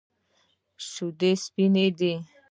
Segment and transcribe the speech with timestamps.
[0.89, 2.13] شیدې سپینې دي.